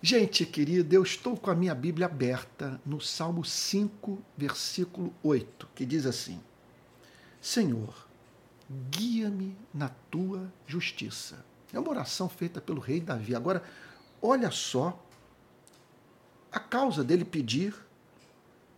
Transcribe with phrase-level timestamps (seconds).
[0.00, 5.84] Gente querida, eu estou com a minha Bíblia aberta no Salmo 5, versículo 8, que
[5.84, 6.40] diz assim:
[7.40, 8.06] Senhor,
[8.92, 11.44] guia-me na tua justiça.
[11.72, 13.34] É uma oração feita pelo rei Davi.
[13.34, 13.60] Agora,
[14.22, 15.04] olha só
[16.52, 17.74] a causa dele pedir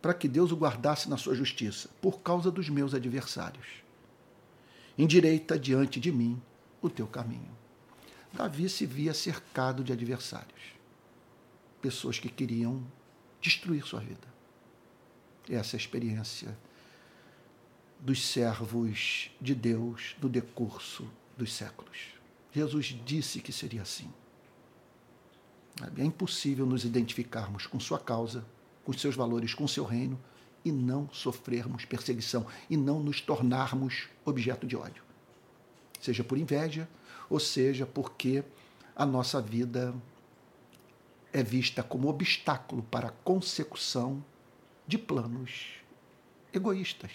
[0.00, 3.66] para que Deus o guardasse na sua justiça, por causa dos meus adversários.
[4.96, 6.40] Endireita diante de mim
[6.80, 7.50] o teu caminho.
[8.32, 10.79] Davi se via cercado de adversários
[11.80, 12.82] pessoas que queriam
[13.40, 14.28] destruir sua vida.
[15.48, 16.56] Essa é a experiência
[17.98, 22.14] dos servos de Deus no decurso dos séculos.
[22.52, 24.10] Jesus disse que seria assim.
[25.96, 28.44] É impossível nos identificarmos com sua causa,
[28.84, 30.18] com seus valores, com seu reino
[30.64, 35.02] e não sofrermos perseguição e não nos tornarmos objeto de ódio.
[36.00, 36.88] Seja por inveja,
[37.28, 38.44] ou seja porque
[38.94, 39.94] a nossa vida
[41.32, 44.24] é vista como obstáculo para a consecução
[44.86, 45.80] de planos
[46.52, 47.12] egoístas,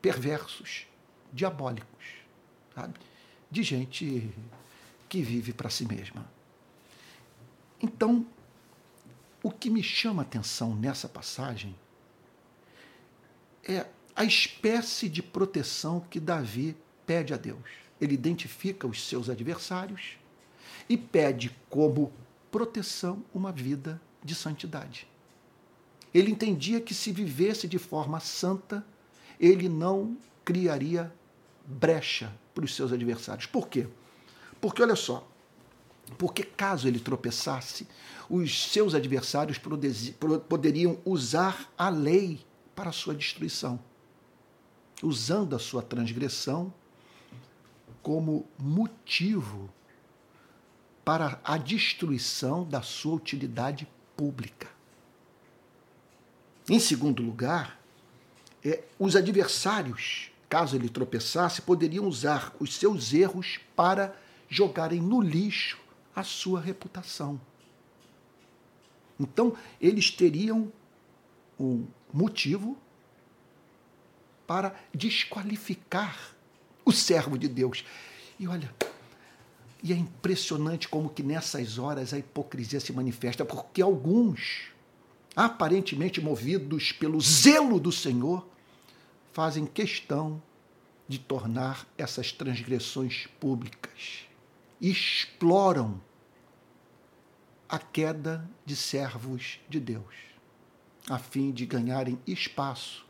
[0.00, 0.86] perversos,
[1.32, 2.04] diabólicos,
[2.74, 2.98] sabe?
[3.50, 4.30] de gente
[5.08, 6.26] que vive para si mesma.
[7.80, 8.26] Então,
[9.42, 11.74] o que me chama a atenção nessa passagem
[13.62, 17.70] é a espécie de proteção que Davi pede a Deus.
[18.00, 20.16] Ele identifica os seus adversários
[20.88, 22.12] e pede como
[22.50, 25.08] proteção uma vida de santidade.
[26.12, 28.84] Ele entendia que se vivesse de forma santa,
[29.38, 31.12] ele não criaria
[31.66, 33.46] brecha para os seus adversários.
[33.46, 33.86] Por quê?
[34.60, 35.28] Porque, olha só,
[36.16, 37.86] porque caso ele tropeçasse,
[38.28, 39.58] os seus adversários
[40.48, 42.40] poderiam usar a lei
[42.74, 43.78] para a sua destruição,
[45.02, 46.72] usando a sua transgressão
[48.02, 49.68] como motivo
[51.06, 54.68] para a destruição da sua utilidade pública.
[56.68, 57.80] Em segundo lugar,
[58.64, 64.16] é, os adversários, caso ele tropeçasse, poderiam usar os seus erros para
[64.48, 65.78] jogarem no lixo
[66.12, 67.40] a sua reputação.
[69.20, 70.72] Então, eles teriam
[71.56, 72.76] um motivo
[74.44, 76.34] para desqualificar
[76.84, 77.84] o servo de Deus.
[78.40, 78.74] E olha,
[79.86, 84.72] e é impressionante como que nessas horas a hipocrisia se manifesta, porque alguns,
[85.36, 88.44] aparentemente movidos pelo zelo do Senhor,
[89.32, 90.42] fazem questão
[91.06, 94.26] de tornar essas transgressões públicas.
[94.80, 96.00] Exploram
[97.68, 100.16] a queda de servos de Deus,
[101.08, 103.06] a fim de ganharem espaço,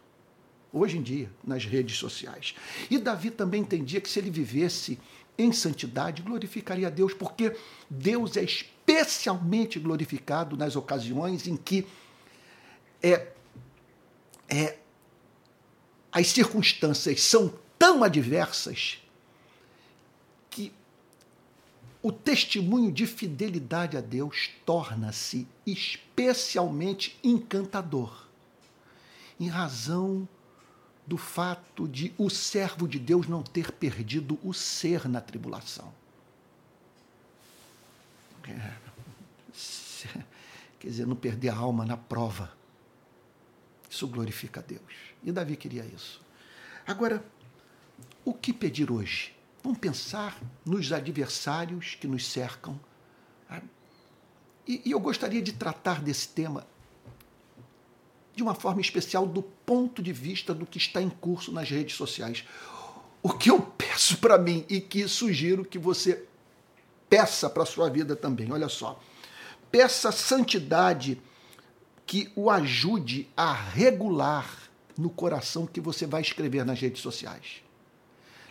[0.71, 2.55] hoje em dia, nas redes sociais.
[2.91, 4.99] E Davi também entendia que se ele vivesse
[5.39, 7.57] em santidade, glorificaria a Deus, porque
[7.89, 11.87] Deus é especialmente glorificado nas ocasiões em que
[13.03, 13.29] é,
[14.49, 14.79] é,
[16.11, 18.99] as circunstâncias são tão adversas
[20.49, 20.73] que
[22.03, 28.27] o testemunho de fidelidade a Deus torna-se especialmente encantador,
[29.39, 30.27] em razão
[31.07, 35.93] do fato de o servo de Deus não ter perdido o ser na tribulação.
[38.49, 38.73] É,
[40.81, 42.53] quer dizer, não perder a alma na prova.
[43.89, 44.83] Isso glorifica a Deus.
[45.23, 46.21] E Davi queria isso.
[46.87, 47.25] Agora,
[48.25, 49.35] o que pedir hoje?
[49.63, 52.79] Vamos pensar nos adversários que nos cercam.
[54.67, 56.67] E, e eu gostaria de tratar desse tema
[58.37, 61.97] de uma forma especial do ponto de vista do que está em curso nas redes
[61.97, 62.45] sociais.
[63.23, 66.27] O que eu peço para mim e que sugiro que você
[67.09, 69.01] peça para a sua vida também, olha só.
[69.73, 71.19] Peça santidade
[72.07, 77.63] que o ajude a regular no coração que você vai escrever nas redes sociais.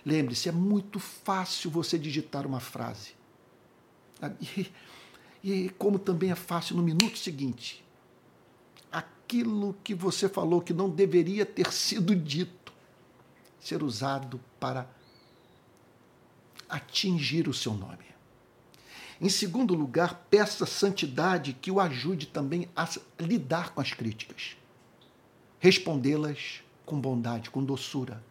[0.03, 3.11] Lembre-se, é muito fácil você digitar uma frase.
[4.57, 4.71] E,
[5.43, 7.84] e como também é fácil no minuto seguinte
[9.25, 12.71] aquilo que você falou que não deveria ter sido dito
[13.59, 14.87] ser usado para
[16.69, 18.05] atingir o seu nome.
[19.19, 22.87] Em segundo lugar, peça santidade que o ajude também a
[23.19, 24.55] lidar com as críticas,
[25.57, 28.23] respondê-las com bondade, com doçura,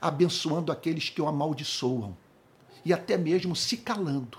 [0.00, 2.14] abençoando aqueles que o amaldiçoam
[2.84, 4.38] e até mesmo se calando,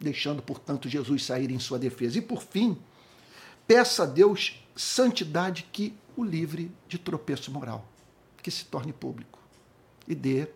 [0.00, 2.18] deixando, portanto, Jesus sair em sua defesa.
[2.18, 2.76] E por fim,
[3.70, 7.88] peça a Deus santidade que o livre de tropeço moral,
[8.42, 9.38] que se torne público
[10.08, 10.48] e dê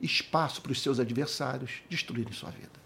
[0.00, 2.79] espaço para os seus adversários destruírem sua vida.